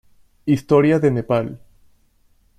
Historia 0.47 0.97
de 0.99 1.11
Nepal 1.11 1.59